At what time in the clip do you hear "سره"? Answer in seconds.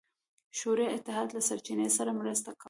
1.97-2.11